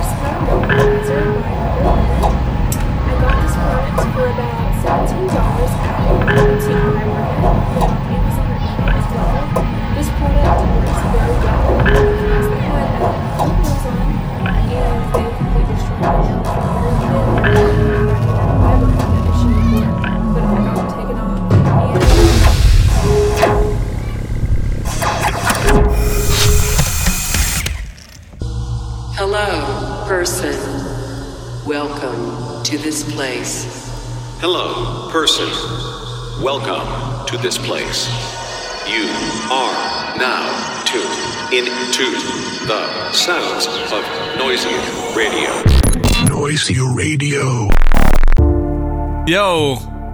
[0.00, 0.97] Splendor.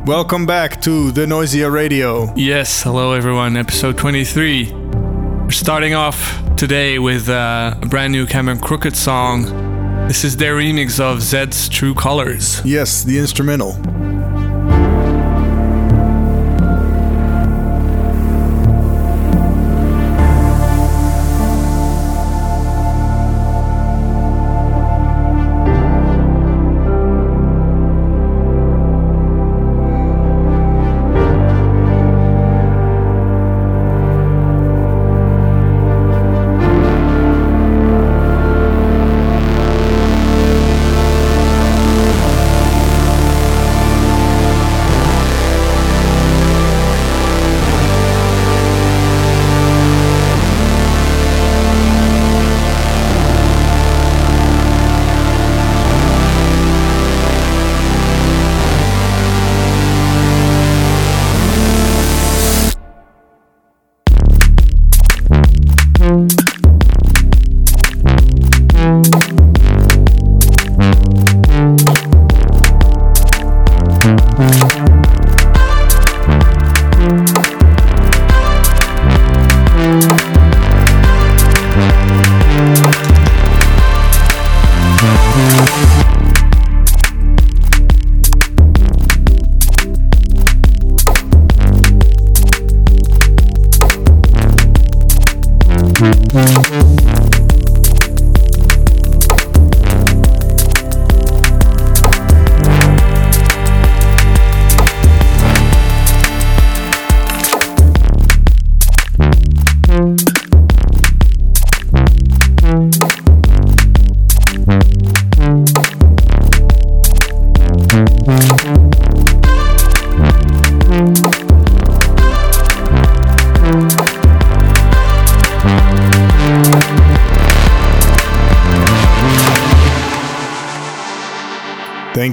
[0.05, 2.34] Welcome back to the Noisia Radio.
[2.34, 4.72] Yes, hello everyone, episode 23.
[4.72, 9.44] We're starting off today with uh, a brand new Camo and Krooked song.
[10.08, 12.60] This is their remix of Zedd's True Colors.
[12.64, 13.78] Yes, the instrumental.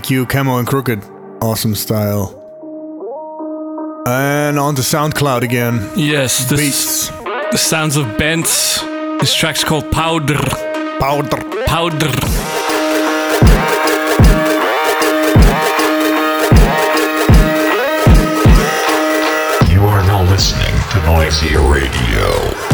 [0.01, 1.43] Thank you, Camo and Krooked.
[1.43, 2.33] Awesome style.
[4.07, 5.91] And on to SoundCloud again.
[5.95, 7.09] Yes, this, Beats.
[7.51, 8.81] the sounds of Bents.
[9.19, 10.39] This track's called Powder.
[10.99, 11.37] Powder.
[11.67, 12.07] Powder.
[19.71, 22.70] You are now listening to Noisia Radio.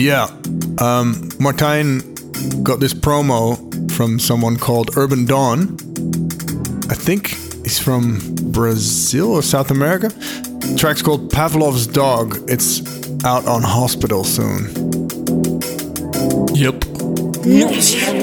[0.00, 0.24] Yeah.
[0.78, 2.00] Um, Martijn
[2.62, 3.58] got this promo
[3.92, 5.76] from someone called Urban Dawn.
[6.88, 7.28] I think
[7.64, 8.18] he's from
[8.50, 10.08] Brazil or South America.
[10.08, 12.38] The track's called Pavlov's Dog.
[12.48, 12.80] It's
[13.26, 14.70] out on Hospital soon.
[16.54, 16.84] Yep.
[17.44, 18.19] Yes.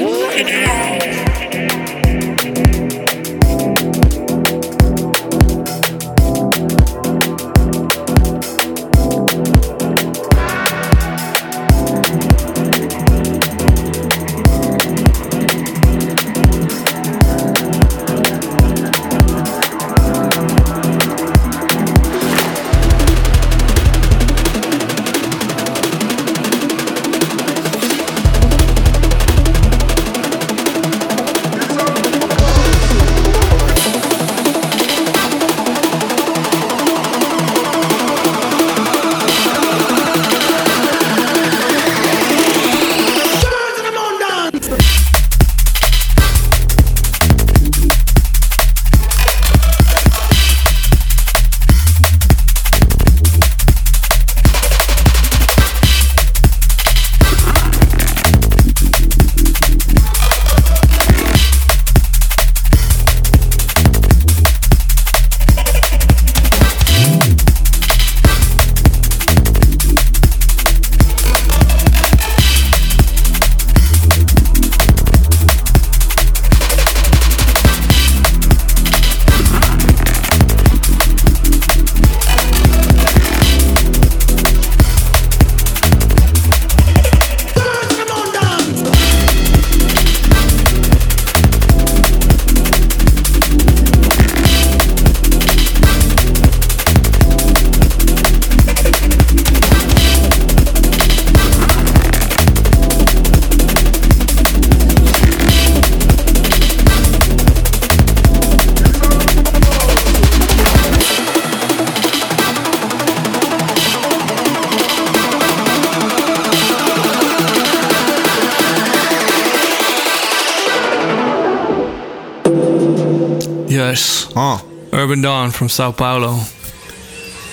[125.18, 126.42] Urban Dawn from Sao Paulo.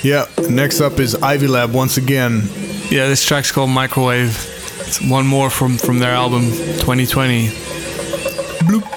[0.03, 0.27] Yeah.
[0.51, 2.43] Next up is Ivy Lab once again.
[2.91, 4.37] Yeah, this track's called Microwave.
[4.81, 7.49] It's one more from from their album 2020.
[7.49, 8.83] Bloop.
[8.83, 8.94] Bloop.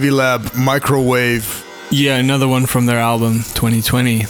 [0.00, 1.62] Ivy Lab Microwave.
[1.90, 4.24] Yeah, another one from their album 2020.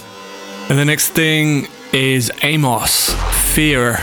[0.68, 3.14] And the next thing is Amos,
[3.54, 4.00] Fear.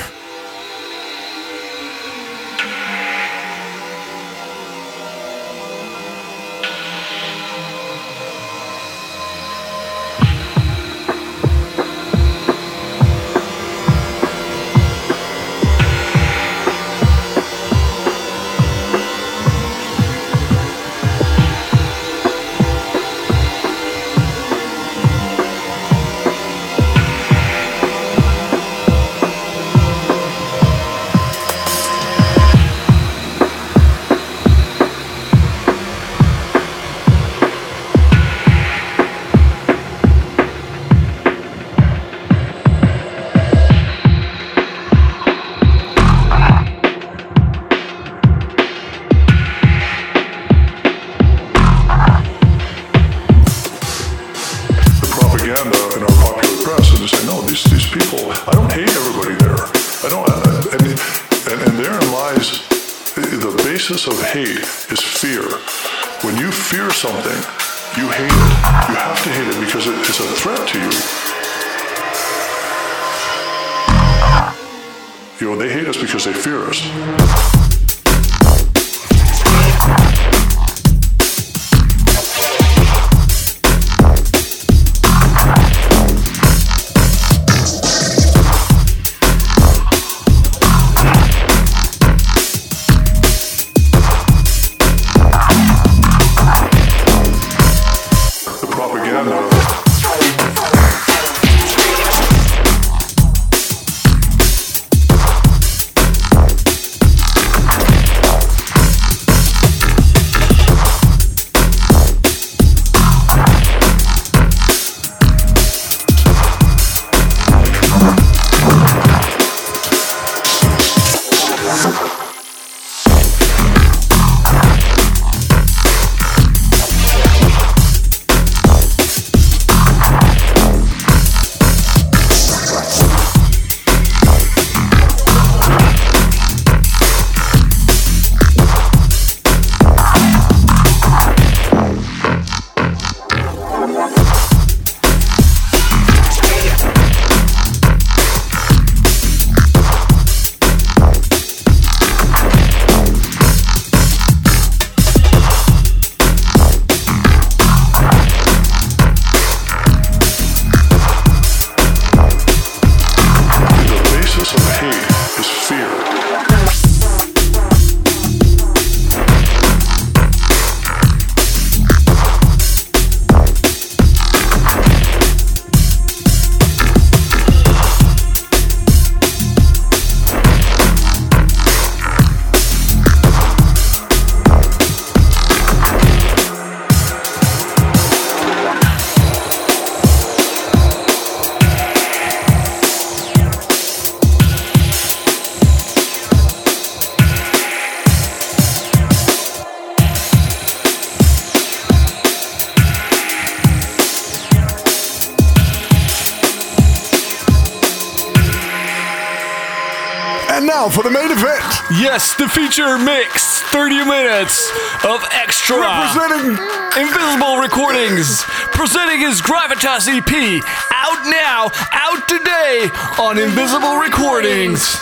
[212.78, 213.62] Yes, the feature mix.
[213.72, 214.70] 30 minutes
[215.04, 215.78] of extra.
[215.80, 216.58] Representing
[217.02, 218.42] Invisible Recordings.
[218.72, 220.64] Presenting his Gravitas EP.
[220.94, 224.98] Out now, out today on Invisible Recordings.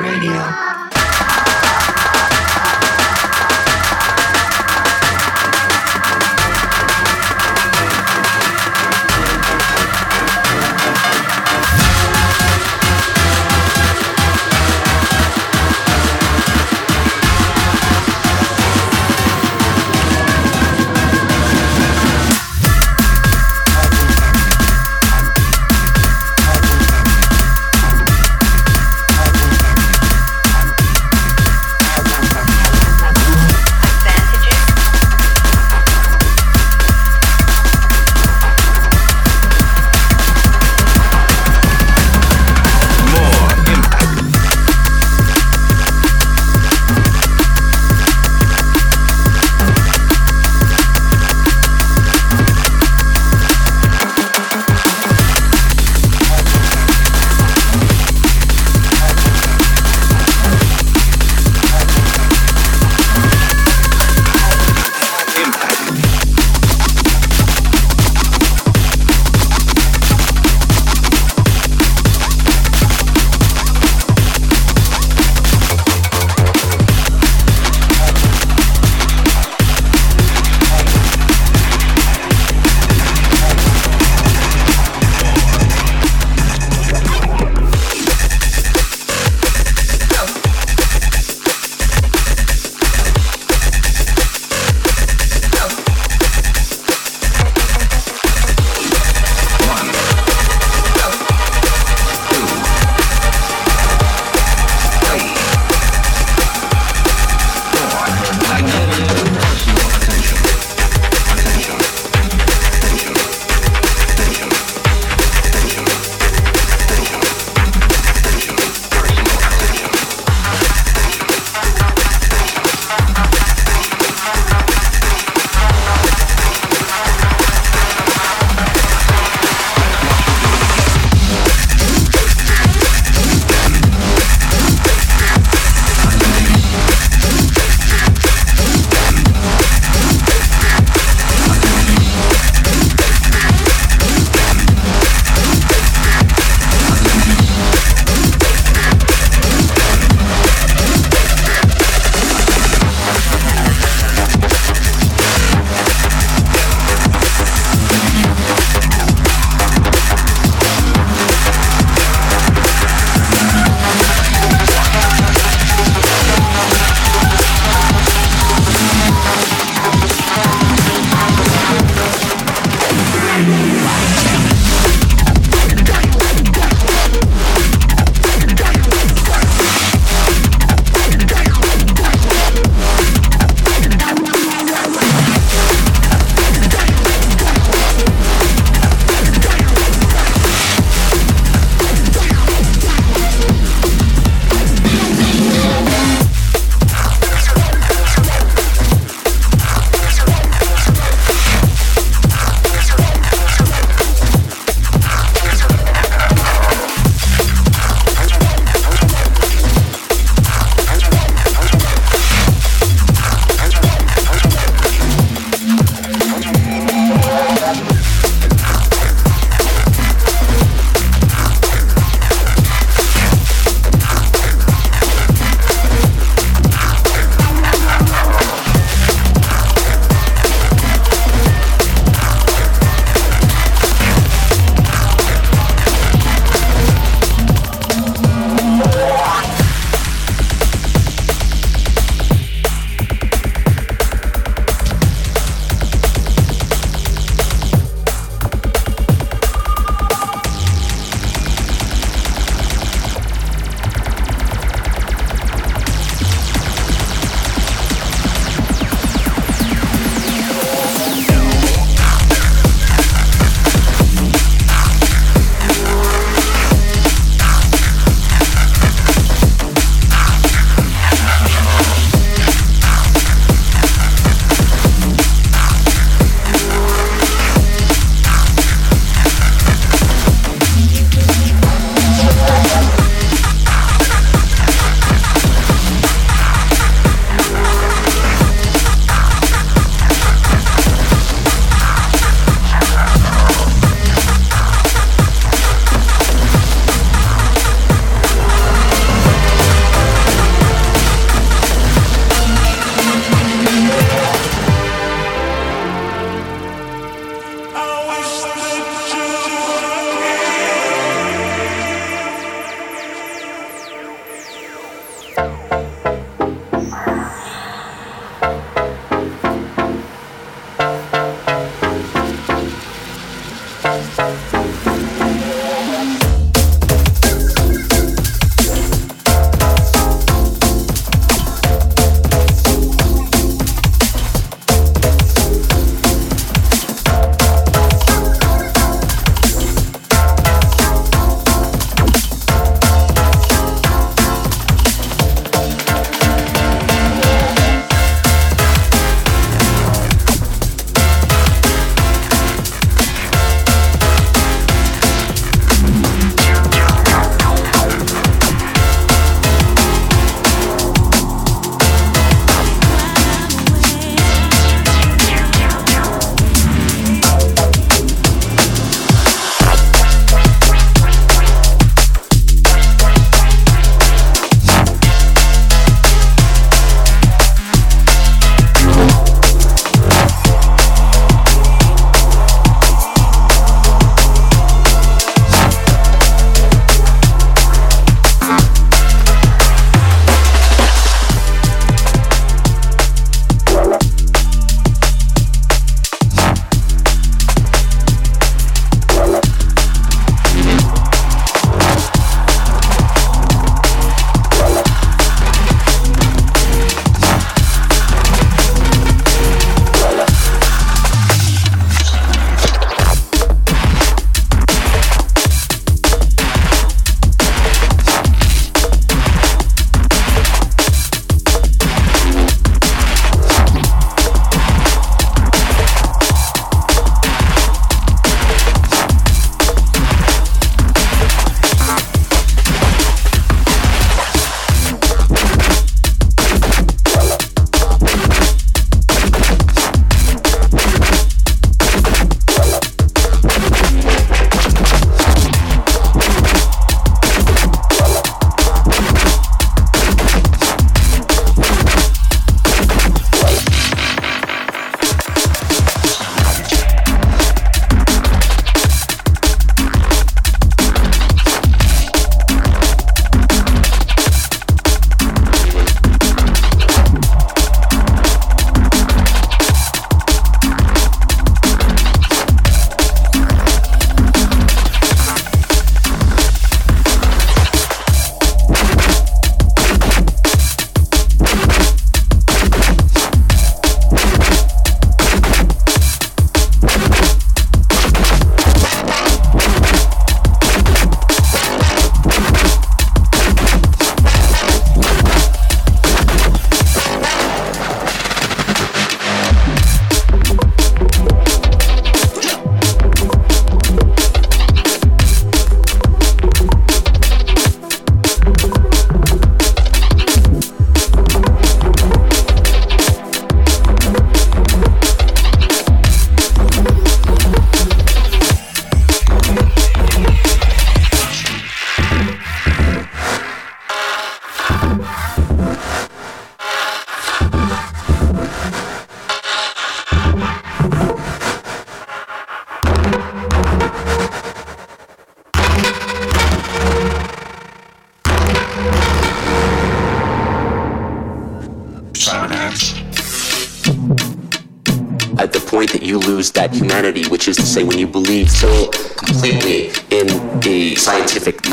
[0.00, 0.69] Radio.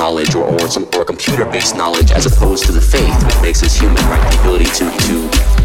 [0.08, 3.78] Knowledge or, or some or computer-based knowledge as opposed to the faith, which makes us
[3.78, 4.24] human, right?
[4.32, 5.16] The ability to to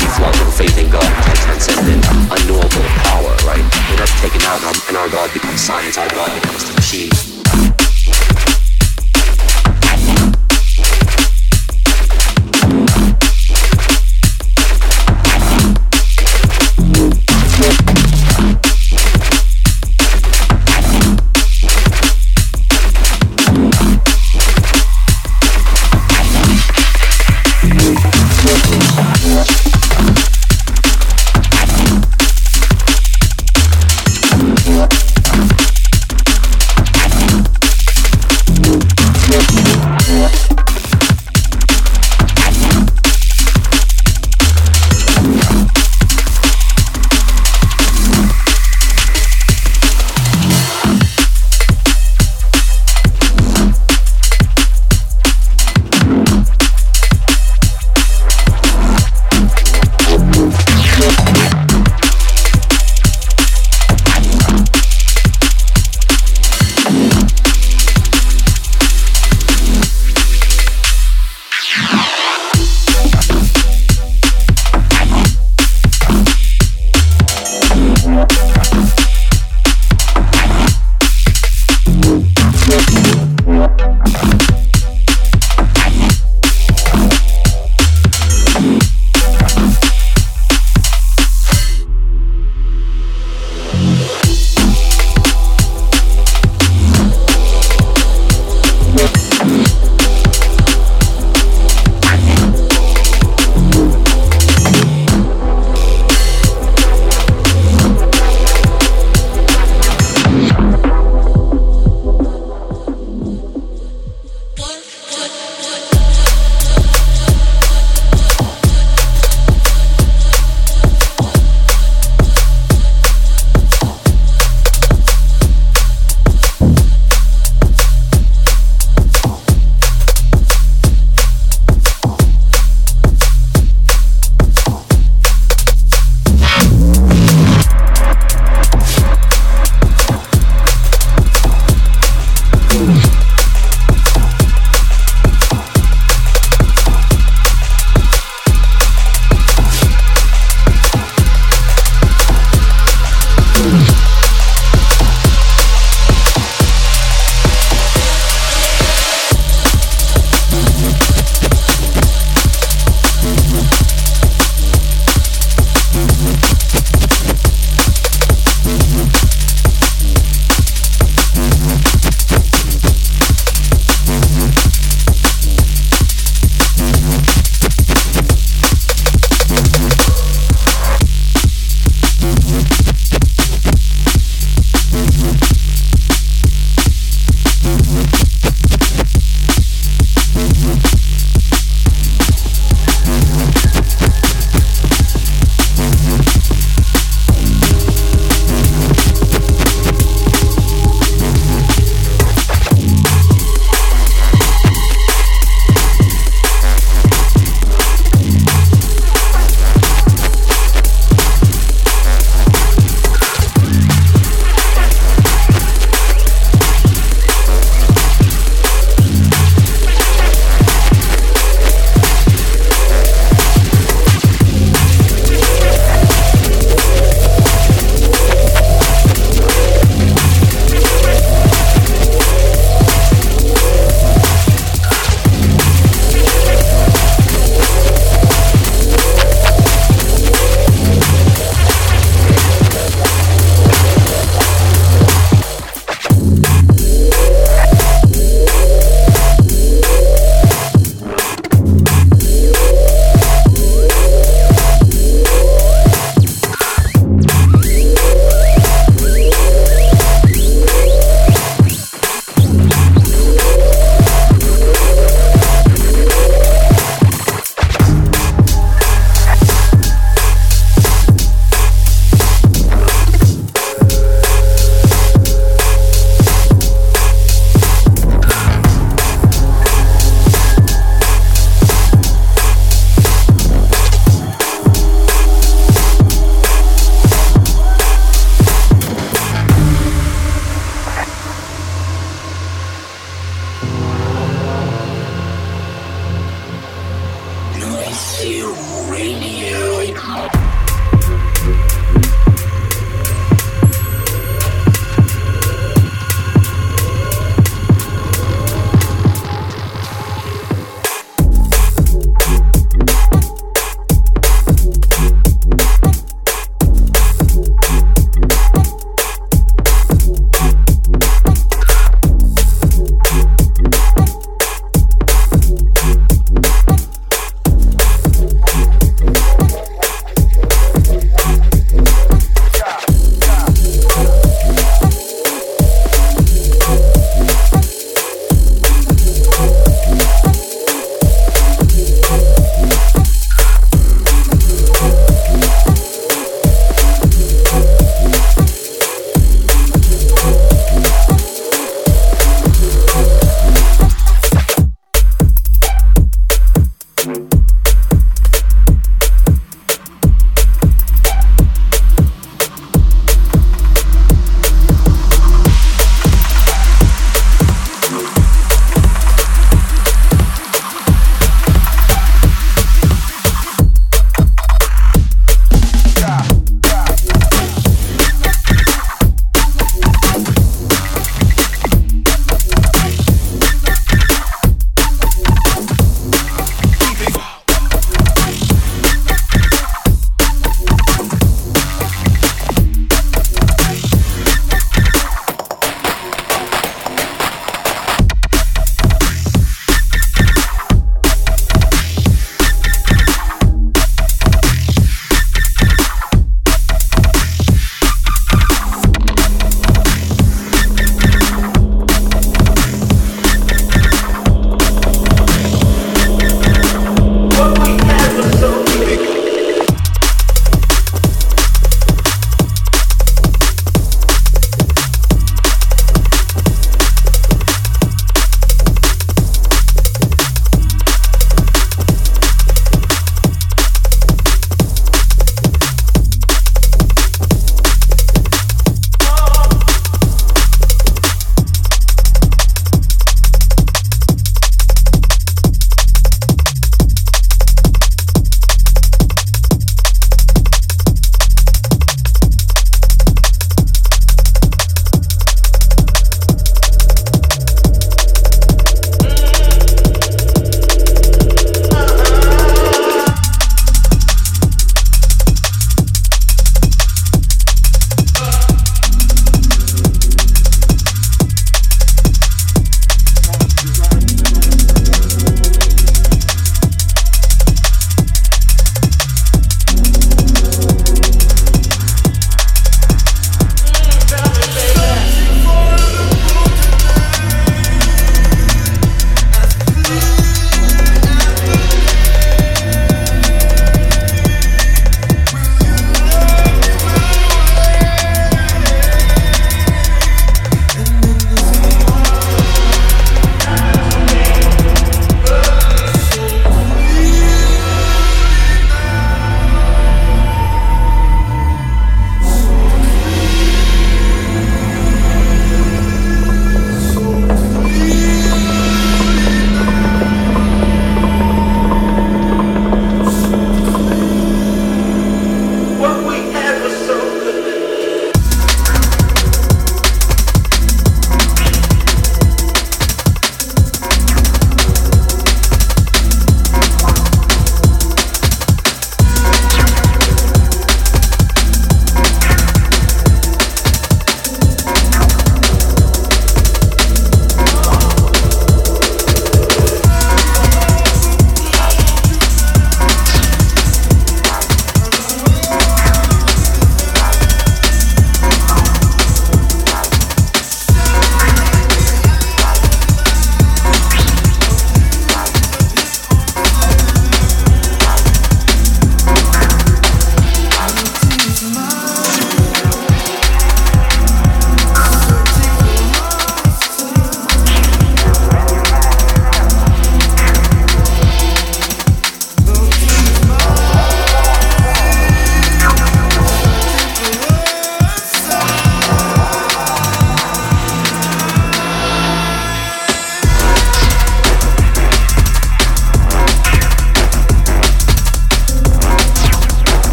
[0.00, 1.04] be philosophical faith in God,
[1.44, 3.60] transcendent, um, unknowable power, right?
[3.60, 6.74] When that's taken out, and our, and our God becomes science, our God becomes the
[6.74, 8.49] machine.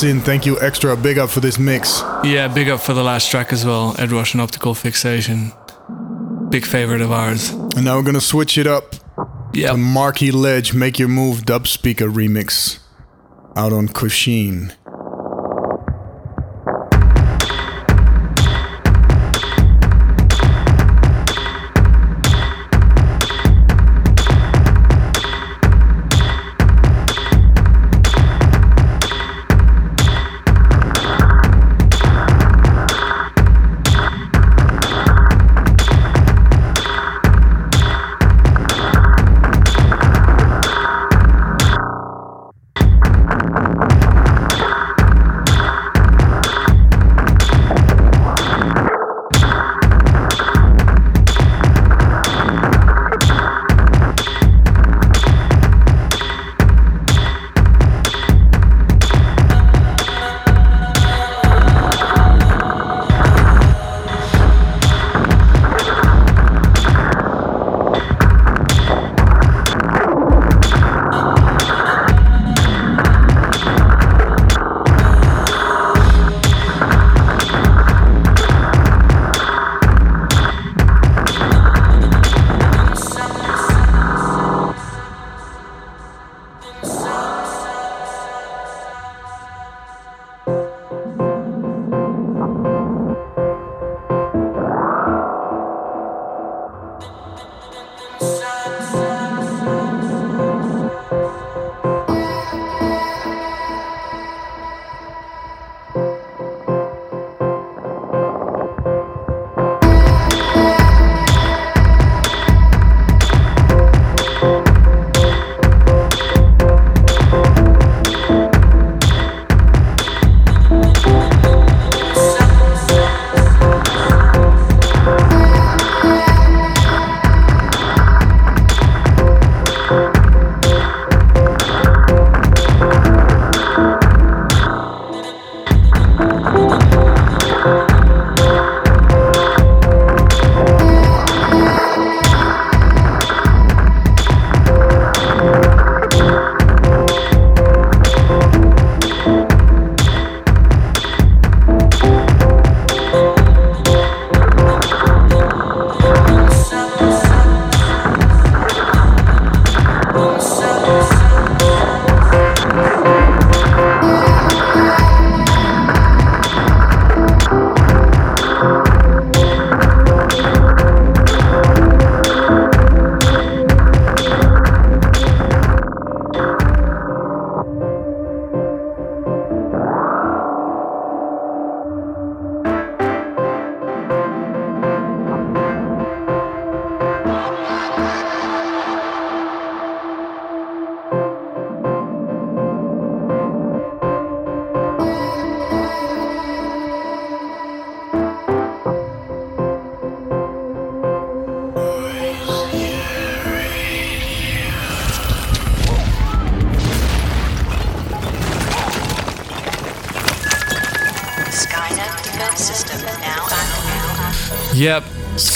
[0.00, 0.22] Yasin.
[0.22, 0.96] Thank you, extra.
[0.96, 2.00] Big up for this mix.
[2.24, 3.94] Yeah, big up for the last track as well.
[3.98, 5.52] Ed Rush and Optical Fixation.
[6.48, 7.50] Big favorite of ours.
[7.50, 8.94] And now we're gonna switch it up.
[9.52, 9.74] Yeah.
[9.74, 12.78] Marquee Ledge, Make Your Move dub speaker remix
[13.56, 14.72] out on Kushin.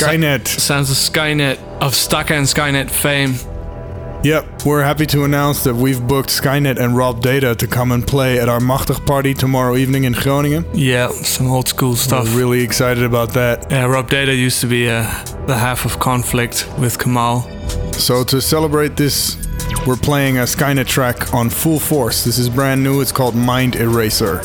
[0.09, 0.47] Skynet.
[0.49, 3.35] Sounds of Skynet, of Stakka and Skynet fame.
[4.25, 8.07] Yep, we're happy to announce that we've booked Skynet and Rob Data to come and
[8.07, 10.65] play at our Machtig party tomorrow evening in Groningen.
[10.73, 12.25] Yeah, some old school stuff.
[12.33, 13.71] We're really excited about that.
[13.71, 15.03] Yeah, Rob Data used to be uh,
[15.47, 17.43] the half of Konflict with Kemal.
[17.93, 19.37] So to celebrate this,
[19.87, 22.25] we're playing a Skynet track on full force.
[22.25, 23.03] This is brand new.
[23.03, 24.41] It's called Mind Eraser.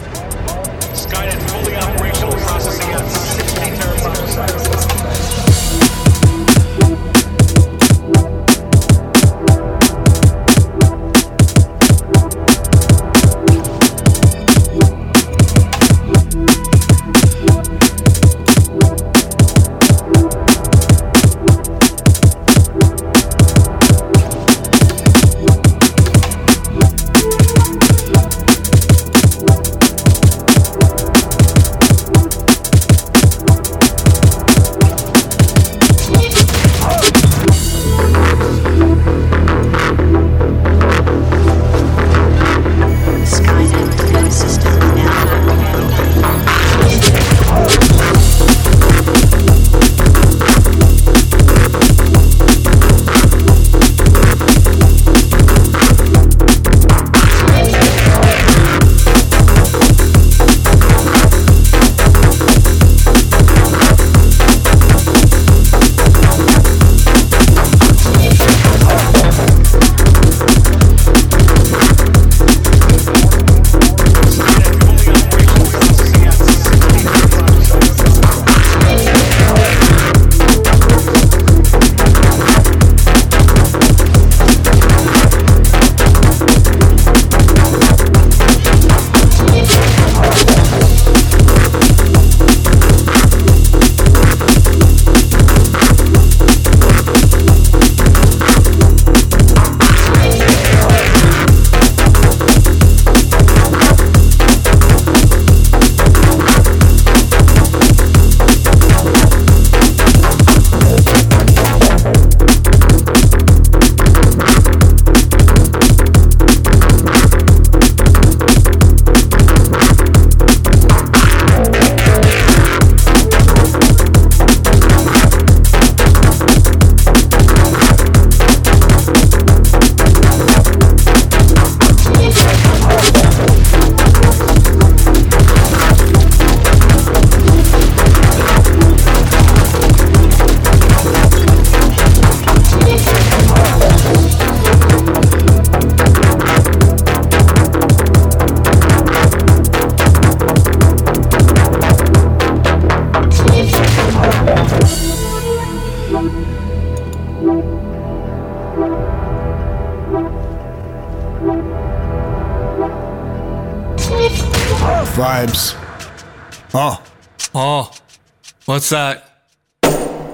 [168.79, 169.25] What's that?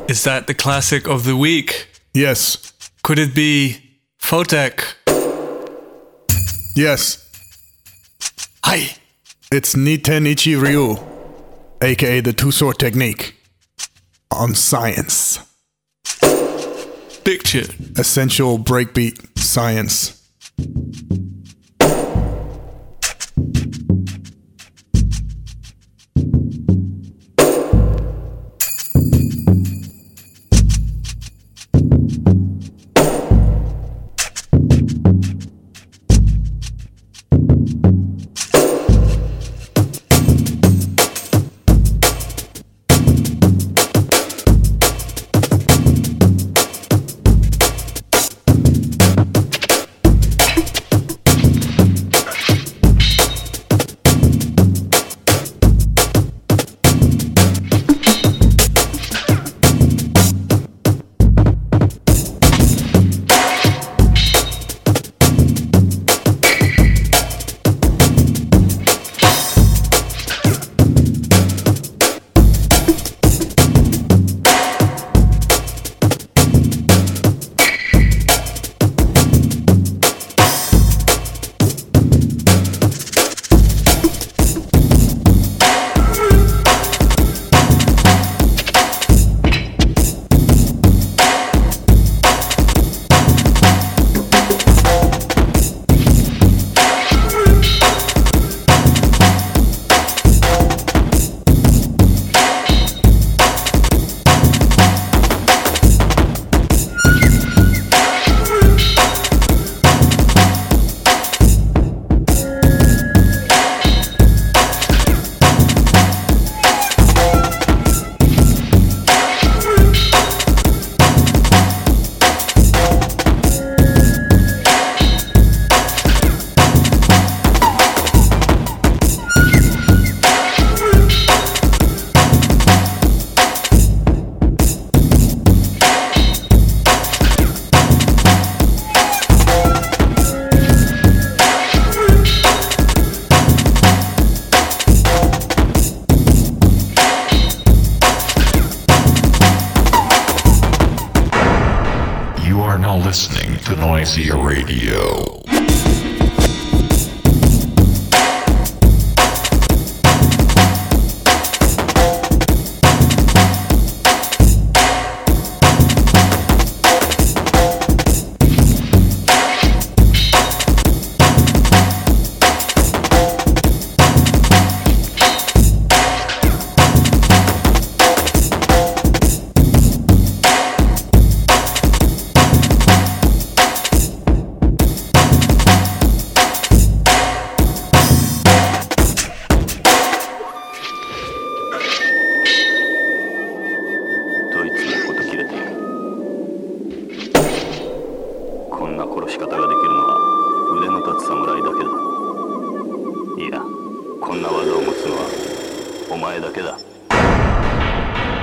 [0.08, 1.88] Is that the classic of the week?
[2.14, 2.74] yes.
[3.02, 3.78] Could it be
[4.22, 4.84] Photek?
[6.76, 7.28] Yes.
[8.64, 8.98] Hi.
[9.52, 10.96] It's Ni-Ten-Ichi-Ryu,
[11.82, 13.34] aka the two sword technique.
[14.30, 15.40] On science.
[17.24, 17.96] Big tune.
[17.98, 20.22] Essential breakbeat science.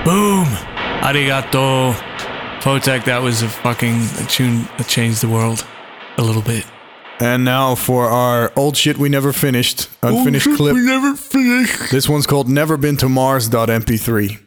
[0.05, 0.47] Boom.
[1.03, 1.95] Arigato.
[2.61, 5.67] Photek, that was a fucking a tune that changed the world
[6.17, 6.65] a little bit.
[7.21, 10.75] And now for our old shit we never finished, unfinished clip.
[10.75, 11.91] We never finished.
[11.91, 14.42] This one's called Never Been to Mars.mp3.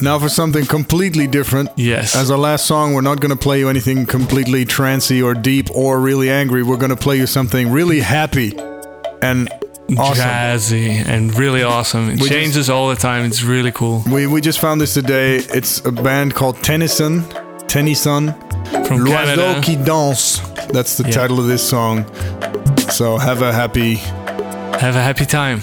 [0.00, 1.70] Now for something completely different.
[1.76, 2.14] Yes.
[2.14, 5.70] As our last song, we're not going to play you anything completely trancy or deep
[5.74, 6.62] or really angry.
[6.62, 8.52] We're going to play you something really happy
[9.22, 9.48] and
[9.98, 10.24] awesome.
[10.24, 12.08] jazzy and really awesome.
[12.10, 13.24] It We just- changes all the time.
[13.24, 14.04] It's really cool.
[14.10, 15.36] We we just found this today.
[15.54, 17.24] It's a band called Tennyson.
[17.66, 18.34] Tennyson.
[18.86, 20.40] From L'oiseau qui danse.
[20.72, 21.10] That's the Yeah.
[21.20, 22.04] title of this song.
[22.90, 23.96] So have a happy
[24.80, 25.60] Have a happy time.